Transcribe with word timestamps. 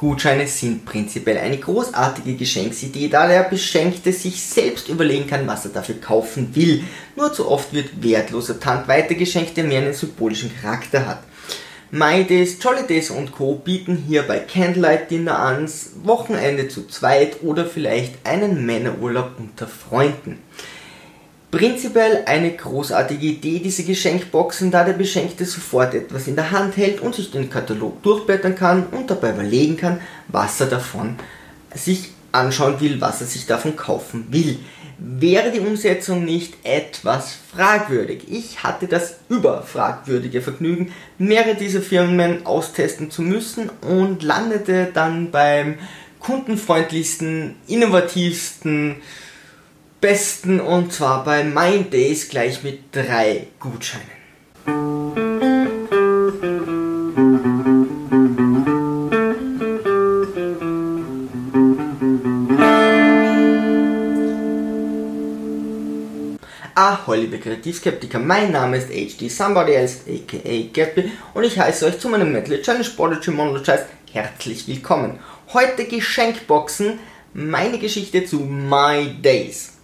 Gutscheine 0.00 0.46
sind 0.46 0.86
prinzipiell 0.86 1.36
eine 1.36 1.58
großartige 1.58 2.34
Geschenksidee, 2.34 3.08
da 3.08 3.28
der 3.28 3.42
Beschenkte 3.42 4.14
sich 4.14 4.42
selbst 4.42 4.88
überlegen 4.88 5.26
kann, 5.26 5.46
was 5.46 5.66
er 5.66 5.72
dafür 5.72 6.00
kaufen 6.00 6.54
will. 6.54 6.84
Nur 7.16 7.34
zu 7.34 7.46
oft 7.46 7.74
wird 7.74 8.02
wertloser 8.02 8.58
Tank 8.58 8.88
weitergeschenkt, 8.88 9.58
der 9.58 9.64
mehr 9.64 9.82
einen 9.82 9.92
symbolischen 9.92 10.50
Charakter 10.58 11.06
hat. 11.06 11.22
My 11.90 12.24
Days, 12.24 12.56
Jolly 12.62 12.86
Days 12.86 13.10
und 13.10 13.32
Co. 13.32 13.56
bieten 13.56 14.04
hierbei 14.08 14.38
Candlelight 14.38 15.10
Dinner 15.10 15.38
an, 15.38 15.68
Wochenende 16.02 16.68
zu 16.68 16.86
zweit 16.86 17.42
oder 17.42 17.66
vielleicht 17.66 18.24
einen 18.24 18.64
Männerurlaub 18.64 19.32
unter 19.36 19.68
Freunden. 19.68 20.38
Prinzipiell 21.50 22.22
eine 22.26 22.52
großartige 22.52 23.26
Idee, 23.26 23.58
diese 23.58 23.82
Geschenkboxen, 23.82 24.70
da 24.70 24.84
der 24.84 24.92
Beschenkte 24.92 25.44
sofort 25.44 25.94
etwas 25.94 26.28
in 26.28 26.36
der 26.36 26.52
Hand 26.52 26.76
hält 26.76 27.00
und 27.00 27.16
sich 27.16 27.32
den 27.32 27.50
Katalog 27.50 28.02
durchblättern 28.04 28.54
kann 28.54 28.86
und 28.86 29.10
dabei 29.10 29.30
überlegen 29.30 29.76
kann, 29.76 30.00
was 30.28 30.60
er 30.60 30.68
davon 30.68 31.16
sich 31.74 32.12
anschauen 32.30 32.80
will, 32.80 33.00
was 33.00 33.20
er 33.20 33.26
sich 33.26 33.46
davon 33.46 33.74
kaufen 33.74 34.26
will. 34.30 34.60
Wäre 34.98 35.50
die 35.50 35.58
Umsetzung 35.60 36.24
nicht 36.24 36.54
etwas 36.62 37.36
fragwürdig? 37.52 38.24
Ich 38.30 38.62
hatte 38.62 38.86
das 38.86 39.16
überfragwürdige 39.28 40.42
Vergnügen, 40.42 40.92
mehrere 41.18 41.56
dieser 41.56 41.80
Firmen 41.80 42.46
austesten 42.46 43.10
zu 43.10 43.22
müssen 43.22 43.70
und 43.80 44.22
landete 44.22 44.90
dann 44.92 45.32
beim 45.32 45.78
kundenfreundlichsten, 46.20 47.56
innovativsten, 47.66 48.96
besten 50.00 50.60
und 50.60 50.92
zwar 50.92 51.24
bei 51.24 51.44
Mind 51.44 51.92
Days 51.92 52.28
gleich 52.28 52.62
mit 52.62 52.84
drei 52.92 53.48
Gutscheinen. 53.58 54.20
Ahoi 66.74 67.18
liebe 67.18 67.38
Kreativskeptiker, 67.38 68.18
mein 68.18 68.52
Name 68.52 68.78
ist 68.78 68.88
HD 68.88 69.30
Somebody 69.30 69.72
Else 69.72 69.98
aka 70.08 70.62
Gappy 70.72 71.12
und 71.34 71.44
ich 71.44 71.58
heiße 71.58 71.84
euch 71.84 71.98
zu 71.98 72.08
meinem 72.08 72.32
Metal 72.32 72.62
Challenge 72.62 72.88
Prodigy 72.96 73.32
Monologize 73.32 73.84
herzlich 74.12 74.66
willkommen. 74.66 75.18
Heute 75.52 75.84
Geschenkboxen, 75.84 76.98
meine 77.34 77.78
Geschichte 77.78 78.24
zu 78.24 78.38
My 78.38 79.14
Days. 79.20 79.79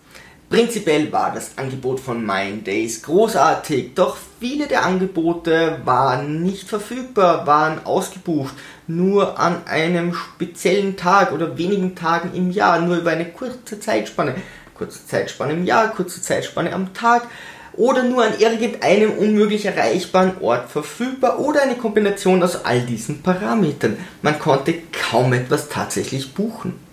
Prinzipiell 0.48 1.10
war 1.10 1.34
das 1.34 1.58
Angebot 1.58 1.98
von 1.98 2.24
Mind 2.24 2.68
Days 2.68 3.02
großartig, 3.02 3.94
doch 3.94 4.16
viele 4.38 4.68
der 4.68 4.84
Angebote 4.84 5.80
waren 5.84 6.44
nicht 6.44 6.68
verfügbar, 6.68 7.48
waren 7.48 7.84
ausgebucht, 7.84 8.54
nur 8.86 9.40
an 9.40 9.66
einem 9.66 10.14
speziellen 10.14 10.96
Tag 10.96 11.32
oder 11.32 11.58
wenigen 11.58 11.96
Tagen 11.96 12.30
im 12.32 12.52
Jahr, 12.52 12.80
nur 12.80 12.98
über 12.98 13.10
eine 13.10 13.24
kurze 13.24 13.80
Zeitspanne. 13.80 14.36
Kurze 14.74 15.04
Zeitspanne 15.04 15.54
im 15.54 15.64
Jahr, 15.64 15.88
kurze 15.88 16.22
Zeitspanne 16.22 16.72
am 16.72 16.94
Tag 16.94 17.26
oder 17.72 18.04
nur 18.04 18.22
an 18.22 18.38
irgendeinem 18.38 19.18
unmöglich 19.18 19.64
erreichbaren 19.64 20.40
Ort 20.40 20.70
verfügbar 20.70 21.40
oder 21.40 21.62
eine 21.62 21.74
Kombination 21.74 22.40
aus 22.44 22.64
all 22.64 22.82
diesen 22.82 23.20
Parametern. 23.20 23.96
Man 24.22 24.38
konnte 24.38 24.74
kaum 24.92 25.32
etwas 25.32 25.68
tatsächlich 25.68 26.34
buchen. 26.34 26.85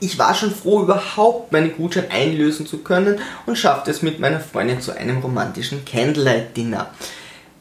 Ich 0.00 0.18
war 0.18 0.34
schon 0.34 0.54
froh, 0.54 0.82
überhaupt 0.82 1.52
meinen 1.52 1.76
Gutschein 1.76 2.10
einlösen 2.10 2.66
zu 2.66 2.78
können 2.78 3.18
und 3.46 3.56
schaffte 3.58 3.90
es 3.90 4.02
mit 4.02 4.20
meiner 4.20 4.40
Freundin 4.40 4.80
zu 4.80 4.96
einem 4.96 5.18
romantischen 5.18 5.84
Candlelight-Dinner. 5.84 6.90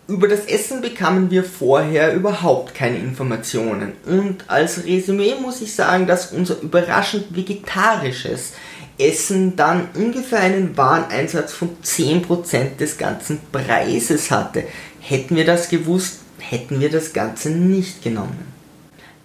Über 0.08 0.28
das 0.28 0.46
Essen 0.46 0.82
bekamen 0.82 1.32
wir 1.32 1.44
vorher 1.44 2.14
überhaupt 2.14 2.76
keine 2.76 3.00
Informationen. 3.00 3.94
Und 4.06 4.44
als 4.48 4.86
Resümee 4.86 5.34
muss 5.42 5.62
ich 5.62 5.74
sagen, 5.74 6.06
dass 6.06 6.32
unser 6.32 6.62
überraschend 6.62 7.36
vegetarisches 7.36 8.54
Essen 9.00 9.56
dann 9.56 9.90
ungefähr 9.96 10.40
einen 10.40 10.78
Wareneinsatz 10.78 11.54
von 11.54 11.70
10% 11.84 12.78
des 12.78 12.98
ganzen 12.98 13.40
Preises 13.52 14.30
hatte. 14.30 14.64
Hätten 15.00 15.36
wir 15.36 15.46
das 15.46 15.70
gewusst, 15.70 16.20
hätten 16.40 16.80
wir 16.80 16.90
das 16.90 17.12
Ganze 17.12 17.50
nicht 17.50 18.04
genommen. 18.04 18.55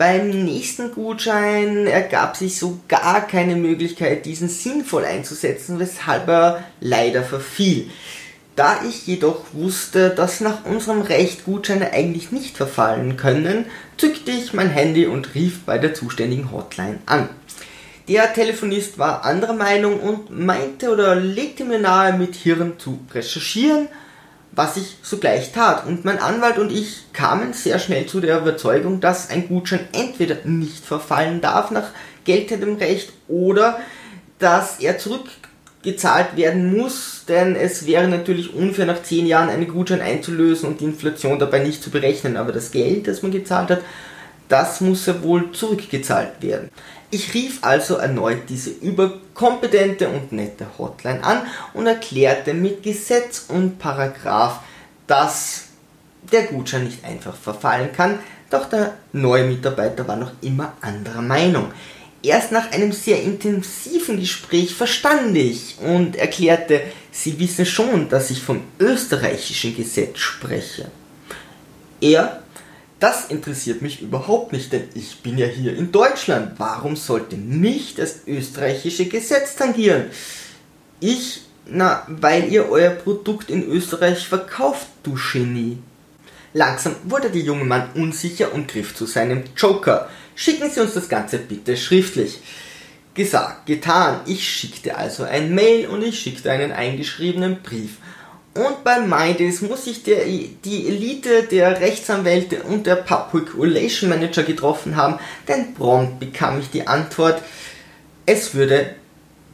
Beim 0.01 0.31
nächsten 0.31 0.93
Gutschein 0.95 1.87
ergab 1.87 2.35
sich 2.35 2.59
so 2.59 2.79
gar 2.89 3.27
keine 3.27 3.55
Möglichkeit, 3.55 4.25
diesen 4.25 4.49
sinnvoll 4.49 5.05
einzusetzen, 5.05 5.79
weshalb 5.79 6.27
er 6.27 6.65
leider 6.81 7.23
verfiel. 7.23 7.91
Da 8.57 8.81
ich 8.89 9.07
jedoch 9.07 9.53
wusste, 9.53 10.09
dass 10.09 10.41
nach 10.41 10.65
unserem 10.65 11.03
Recht 11.03 11.45
Gutscheine 11.45 11.93
eigentlich 11.93 12.33
nicht 12.33 12.57
verfallen 12.57 13.19
können, 13.19 13.67
zückte 13.99 14.31
ich 14.31 14.55
mein 14.55 14.71
Handy 14.71 15.05
und 15.05 15.35
rief 15.35 15.67
bei 15.67 15.77
der 15.77 15.93
zuständigen 15.93 16.51
Hotline 16.51 17.01
an. 17.05 17.29
Der 18.09 18.33
Telefonist 18.33 18.99
war 18.99 19.27
anderer 19.27 19.53
Meinung 19.53 20.01
und 20.01 20.31
meinte 20.31 20.95
oder 20.95 21.15
legte 21.15 21.67
mir 21.67 21.79
nahe, 21.79 22.15
mit 22.15 22.37
Hirn 22.37 22.79
zu 22.79 23.01
recherchieren 23.13 23.89
was 24.53 24.77
ich 24.77 24.97
sogleich 25.03 25.53
tat. 25.53 25.87
Und 25.87 26.05
mein 26.05 26.19
Anwalt 26.19 26.59
und 26.59 26.73
ich 26.73 27.13
kamen 27.13 27.53
sehr 27.53 27.79
schnell 27.79 28.07
zu 28.07 28.21
der 28.21 28.39
Überzeugung, 28.39 29.01
dass 29.01 29.31
ein 29.31 29.49
Gutschein 29.49 29.89
entweder 29.93 30.37
nicht 30.45 30.85
verfallen 30.85 31.41
darf 31.41 31.71
nach 31.71 31.91
geltendem 32.25 32.77
Recht 32.77 33.13
oder 33.29 33.79
dass 34.39 34.81
er 34.81 34.99
zurückgezahlt 34.99 36.37
werden 36.37 36.77
muss, 36.77 37.25
denn 37.29 37.55
es 37.57 37.87
wäre 37.87 38.09
natürlich 38.09 38.55
unfair 38.55 38.87
nach 38.87 39.03
10 39.03 39.27
Jahren 39.27 39.51
einen 39.51 39.69
Gutschein 39.69 40.01
einzulösen 40.01 40.69
und 40.69 40.81
die 40.81 40.87
Inflation 40.87 41.39
dabei 41.39 41.61
nicht 41.61 41.83
zu 41.83 41.91
berechnen. 41.91 42.37
Aber 42.37 42.53
das 42.53 42.71
Geld, 42.71 43.07
das 43.07 43.23
man 43.23 43.33
gezahlt 43.33 43.71
hat, 43.71 43.81
das 44.49 44.81
muss 44.81 45.07
ja 45.07 45.23
wohl 45.23 45.53
zurückgezahlt 45.53 46.33
werden. 46.41 46.71
Ich 47.13 47.35
rief 47.35 47.59
also 47.63 47.97
erneut 47.97 48.49
diese 48.49 48.71
überkompetente 48.71 50.09
und 50.09 50.31
nette 50.31 50.67
Hotline 50.79 51.25
an 51.25 51.43
und 51.75 51.87
erklärte 51.87 52.55
mit 52.55 52.85
Gesetz 52.85 53.47
und 53.49 53.79
Paragraph, 53.79 54.61
dass 55.09 55.65
der 56.31 56.45
Gutschein 56.45 56.85
nicht 56.85 57.05
einfach 57.05 57.35
verfallen 57.35 57.93
kann, 57.93 58.21
doch 58.51 58.69
der 58.69 58.95
neue 59.13 59.45
Mitarbeiter 59.45 60.07
war 60.07 60.17
noch 60.17 60.33
immer 60.41 60.75
anderer 60.81 61.23
Meinung. 61.23 61.73
Erst 62.23 62.53
nach 62.53 62.71
einem 62.71 62.93
sehr 62.93 63.23
intensiven 63.23 64.21
Gespräch 64.21 64.75
verstand 64.75 65.35
ich 65.37 65.79
und 65.81 66.17
erklärte, 66.17 66.83
Sie 67.11 67.39
wissen 67.39 67.67
schon, 67.67 68.09
dass 68.09 68.31
ich 68.31 68.41
vom 68.41 68.63
österreichischen 68.79 69.75
Gesetz 69.77 70.19
spreche. 70.19 70.91
Er 72.01 72.43
das 73.01 73.27
interessiert 73.27 73.81
mich 73.81 74.03
überhaupt 74.03 74.53
nicht, 74.53 74.73
denn 74.73 74.85
ich 74.95 75.21
bin 75.23 75.39
ja 75.39 75.47
hier 75.47 75.75
in 75.75 75.91
Deutschland. 75.91 76.53
Warum 76.59 76.97
sollte 76.97 77.37
mich 77.37 77.95
das 77.95 78.21
österreichische 78.27 79.07
Gesetz 79.07 79.57
tangieren? 79.57 80.11
Ich, 81.01 81.41
na, 81.67 82.07
weil 82.09 82.53
ihr 82.53 82.69
euer 82.69 82.91
Produkt 82.91 83.51
in 83.51 83.67
Österreich 83.67 84.29
verkauft, 84.29 84.87
du 85.03 85.17
Genie. 85.33 85.79
Langsam 86.53 86.95
wurde 87.05 87.31
der 87.31 87.41
junge 87.41 87.65
Mann 87.65 87.89
unsicher 87.95 88.53
und 88.53 88.69
griff 88.69 88.95
zu 88.95 89.07
seinem 89.07 89.45
Joker. 89.57 90.11
Schicken 90.35 90.71
Sie 90.71 90.81
uns 90.81 90.95
das 90.95 91.09
Ganze 91.09 91.39
bitte 91.39 91.77
schriftlich. 91.79 92.41
Gesagt, 93.15 93.67
getan. 93.67 94.21
Ich 94.27 94.47
schickte 94.47 94.97
also 94.97 95.25
ein 95.25 95.55
Mail 95.55 95.87
und 95.87 96.03
ich 96.03 96.21
schickte 96.21 96.51
einen 96.51 96.73
eingeschriebenen 96.73 97.63
Brief. 97.63 97.97
Und 98.55 98.83
bei 98.83 99.01
MyDays 99.01 99.63
muss 99.63 99.87
ich 99.87 100.03
der, 100.03 100.25
die 100.25 100.89
Elite 100.89 101.45
der 101.45 101.81
Rechtsanwälte 101.81 102.63
und 102.65 102.85
der 102.85 102.97
Public 102.97 103.57
Relation 103.57 104.11
Manager 104.11 104.43
getroffen 104.43 104.97
haben, 104.97 105.21
denn 105.47 105.75
prompt 105.75 106.19
bekam 106.19 106.59
ich 106.59 106.69
die 106.71 106.87
Antwort, 106.87 107.41
es 108.27 108.55
würde 108.55 108.97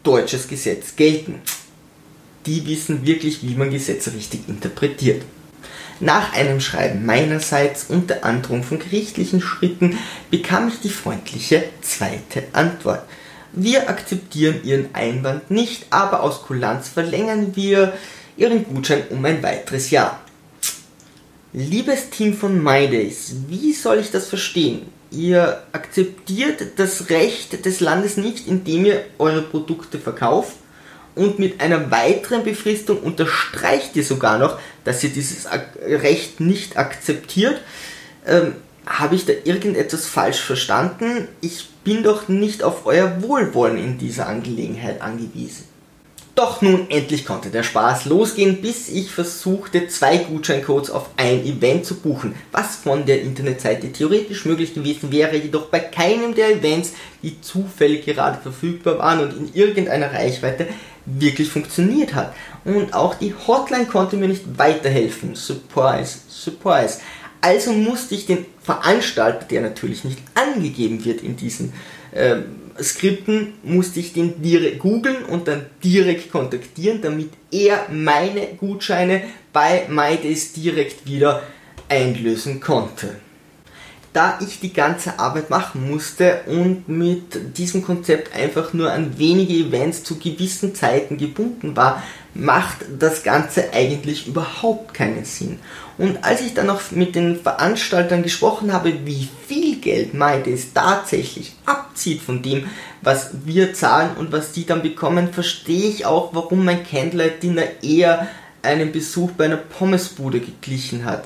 deutsches 0.02 0.48
Gesetz 0.48 0.96
gelten. 0.96 1.40
Die 2.46 2.66
wissen 2.66 3.04
wirklich, 3.04 3.42
wie 3.42 3.54
man 3.54 3.70
Gesetze 3.70 4.14
richtig 4.14 4.48
interpretiert. 4.48 5.22
Nach 6.00 6.32
einem 6.34 6.60
Schreiben 6.60 7.04
meinerseits 7.04 7.84
und 7.88 8.08
der 8.08 8.24
Androhung 8.24 8.62
von 8.62 8.78
gerichtlichen 8.78 9.40
Schritten 9.40 9.98
bekam 10.30 10.68
ich 10.68 10.80
die 10.80 10.90
freundliche 10.90 11.64
zweite 11.80 12.44
Antwort. 12.52 13.02
Wir 13.52 13.88
akzeptieren 13.88 14.60
Ihren 14.64 14.94
Einwand 14.94 15.50
nicht, 15.50 15.86
aber 15.90 16.22
aus 16.22 16.42
Kulanz 16.42 16.88
verlängern 16.88 17.56
wir 17.56 17.94
Ihren 18.36 18.64
Gutschein 18.64 19.04
um 19.10 19.24
ein 19.24 19.42
weiteres 19.42 19.90
Jahr. 19.90 20.20
Liebes 21.52 22.10
Team 22.10 22.36
von 22.36 22.62
MyDays, 22.62 23.34
wie 23.48 23.72
soll 23.72 23.98
ich 23.98 24.10
das 24.10 24.28
verstehen? 24.28 24.82
Ihr 25.10 25.62
akzeptiert 25.72 26.62
das 26.76 27.08
Recht 27.08 27.64
des 27.64 27.80
Landes 27.80 28.18
nicht, 28.18 28.46
indem 28.46 28.84
ihr 28.84 29.04
eure 29.18 29.40
Produkte 29.40 29.98
verkauft 29.98 30.56
und 31.14 31.38
mit 31.38 31.60
einer 31.62 31.90
weiteren 31.90 32.44
Befristung 32.44 33.00
unterstreicht 33.00 33.96
ihr 33.96 34.04
sogar 34.04 34.38
noch, 34.38 34.58
dass 34.84 35.02
ihr 35.02 35.10
dieses 35.10 35.48
Recht 35.82 36.40
nicht 36.40 36.76
akzeptiert. 36.76 37.60
Ähm, 38.26 38.56
Habe 38.84 39.14
ich 39.14 39.24
da 39.24 39.32
irgendetwas 39.44 40.06
falsch 40.06 40.40
verstanden? 40.40 41.28
Ich 41.40 41.70
bin 41.84 42.02
doch 42.02 42.28
nicht 42.28 42.62
auf 42.62 42.84
euer 42.84 43.22
Wohlwollen 43.22 43.78
in 43.78 43.96
dieser 43.96 44.26
Angelegenheit 44.26 45.00
angewiesen. 45.00 45.64
Doch 46.36 46.60
nun 46.60 46.90
endlich 46.90 47.24
konnte 47.24 47.48
der 47.48 47.62
Spaß 47.62 48.04
losgehen, 48.04 48.60
bis 48.60 48.90
ich 48.90 49.10
versuchte, 49.10 49.88
zwei 49.88 50.18
Gutscheincodes 50.18 50.90
auf 50.90 51.08
ein 51.16 51.42
Event 51.46 51.86
zu 51.86 51.94
buchen, 51.94 52.34
was 52.52 52.76
von 52.76 53.06
der 53.06 53.22
Internetseite 53.22 53.90
theoretisch 53.90 54.44
möglich 54.44 54.74
gewesen 54.74 55.10
wäre, 55.10 55.34
jedoch 55.34 55.68
bei 55.68 55.78
keinem 55.78 56.34
der 56.34 56.50
Events, 56.50 56.92
die 57.22 57.40
zufällig 57.40 58.04
gerade 58.04 58.38
verfügbar 58.38 58.98
waren 58.98 59.20
und 59.20 59.34
in 59.34 59.54
irgendeiner 59.54 60.12
Reichweite 60.12 60.66
wirklich 61.06 61.48
funktioniert 61.48 62.14
hat. 62.14 62.34
Und 62.66 62.92
auch 62.92 63.14
die 63.14 63.34
Hotline 63.46 63.86
konnte 63.86 64.18
mir 64.18 64.28
nicht 64.28 64.58
weiterhelfen. 64.58 65.36
Surprise, 65.36 66.18
surprise. 66.28 66.98
Also 67.40 67.72
musste 67.72 68.14
ich 68.14 68.26
den 68.26 68.46
Veranstalter, 68.62 69.46
der 69.46 69.62
natürlich 69.62 70.04
nicht 70.04 70.18
angegeben 70.34 71.04
wird 71.04 71.22
in 71.22 71.36
diesen 71.36 71.72
äh, 72.12 72.36
Skripten, 72.82 73.54
musste 73.62 74.00
ich 74.00 74.12
den 74.12 74.42
direkt 74.42 74.80
googeln 74.80 75.24
und 75.24 75.48
dann 75.48 75.66
direkt 75.82 76.30
kontaktieren, 76.30 77.00
damit 77.00 77.30
er 77.50 77.86
meine 77.90 78.46
Gutscheine 78.58 79.22
bei 79.52 79.86
MyDays 79.88 80.52
direkt 80.52 81.06
wieder 81.06 81.42
einlösen 81.88 82.60
konnte. 82.60 83.16
Da 84.12 84.38
ich 84.40 84.60
die 84.60 84.72
ganze 84.72 85.18
Arbeit 85.18 85.50
machen 85.50 85.90
musste 85.90 86.40
und 86.46 86.88
mit 86.88 87.58
diesem 87.58 87.82
Konzept 87.82 88.34
einfach 88.34 88.72
nur 88.72 88.90
an 88.90 89.18
wenige 89.18 89.52
Events 89.52 90.04
zu 90.04 90.18
gewissen 90.18 90.74
Zeiten 90.74 91.18
gebunden 91.18 91.76
war, 91.76 92.02
macht 92.38 92.78
das 92.98 93.22
Ganze 93.22 93.72
eigentlich 93.72 94.26
überhaupt 94.26 94.94
keinen 94.94 95.24
Sinn. 95.24 95.58
Und 95.98 96.24
als 96.24 96.42
ich 96.42 96.54
dann 96.54 96.66
noch 96.66 96.90
mit 96.90 97.14
den 97.14 97.40
Veranstaltern 97.40 98.22
gesprochen 98.22 98.72
habe, 98.72 99.06
wie 99.06 99.28
viel 99.46 99.76
Geld 99.80 100.12
MyDays 100.14 100.72
tatsächlich 100.74 101.54
abzieht 101.64 102.20
von 102.20 102.42
dem, 102.42 102.68
was 103.02 103.30
wir 103.44 103.72
zahlen 103.72 104.16
und 104.18 104.32
was 104.32 104.52
die 104.52 104.66
dann 104.66 104.82
bekommen, 104.82 105.32
verstehe 105.32 105.88
ich 105.88 106.04
auch, 106.04 106.34
warum 106.34 106.64
mein 106.64 106.84
Candlelight 106.84 107.42
Dinner 107.42 107.64
eher 107.82 108.28
einen 108.62 108.92
Besuch 108.92 109.30
bei 109.32 109.46
einer 109.46 109.56
Pommesbude 109.56 110.40
geglichen 110.40 111.04
hat. 111.04 111.24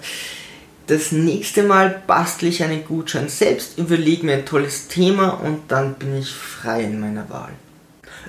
Das 0.86 1.12
nächste 1.12 1.62
Mal 1.62 2.02
bastle 2.06 2.48
ich 2.48 2.62
einen 2.62 2.84
Gutschein 2.84 3.28
selbst, 3.28 3.78
überlege 3.78 4.26
mir 4.26 4.34
ein 4.34 4.46
tolles 4.46 4.88
Thema 4.88 5.30
und 5.30 5.62
dann 5.68 5.94
bin 5.94 6.18
ich 6.18 6.30
frei 6.30 6.82
in 6.82 7.00
meiner 7.00 7.28
Wahl. 7.30 7.52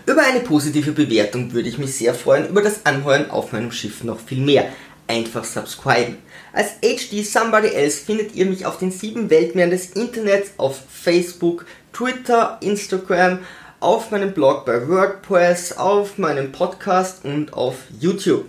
Über 0.07 0.24
eine 0.24 0.39
positive 0.39 0.94
Bewertung 0.94 1.53
würde 1.53 1.69
ich 1.69 1.77
mich 1.77 1.95
sehr 1.95 2.15
freuen, 2.15 2.50
über 2.50 2.62
das 2.62 2.86
Anheuern 2.86 3.30
auf 3.30 3.51
meinem 3.51 3.71
Schiff 3.71 4.03
noch 4.03 4.19
viel 4.19 4.39
mehr. 4.39 4.65
Einfach 5.07 5.44
subscriben. 5.44 6.18
Als 6.53 6.71
HD 6.81 7.25
Somebody 7.25 7.68
Else 7.68 8.03
findet 8.03 8.33
ihr 8.33 8.45
mich 8.45 8.65
auf 8.65 8.80
den 8.80 8.92
sieben 8.92 9.30
Weltmeeren 9.30 9.69
des 9.69 9.92
Internets 9.92 10.51
auf 10.57 10.81
Facebook, 10.89 11.65
Twitter, 11.94 12.57
Instagram, 12.62 13.39
auf 13.80 14.12
meinem 14.12 14.33
Blog 14.33 14.65
bei 14.65 14.88
WordPress, 14.88 15.74
auf 15.77 16.18
meinem 16.18 16.51
Podcast 16.51 17.24
und 17.24 17.53
auf 17.53 17.75
YouTube. 18.00 18.45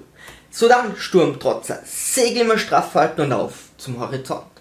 So 0.50 0.68
dann, 0.68 0.96
Sturmtrotzer, 0.96 1.80
Segel 1.84 2.42
immer 2.42 2.58
straff 2.58 2.94
halten 2.94 3.22
und 3.22 3.32
auf 3.32 3.54
zum 3.76 3.98
Horizont. 3.98 4.51